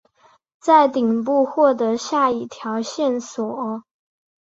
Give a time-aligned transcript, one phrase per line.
[0.59, 3.83] 在顶部获得下一条线索。